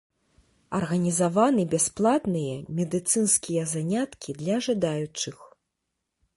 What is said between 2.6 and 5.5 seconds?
медыцынскія заняткі для жадаючых.